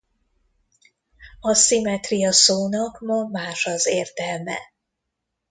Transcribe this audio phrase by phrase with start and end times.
[1.39, 4.57] A szimmetria szónak ma más az értelme.